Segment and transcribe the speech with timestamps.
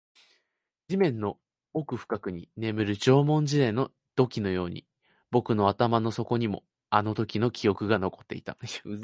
[0.87, 1.37] 地面の
[1.73, 4.85] 奥深くに眠る縄文時代の土器のように、
[5.29, 8.57] 僕の頭の底にもあのときの記憶が残っていた